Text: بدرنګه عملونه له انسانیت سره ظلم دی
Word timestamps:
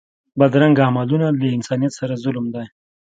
بدرنګه 0.39 0.83
عملونه 0.89 1.27
له 1.41 1.47
انسانیت 1.57 1.93
سره 1.99 2.13
ظلم 2.23 2.45
دی 2.53 2.65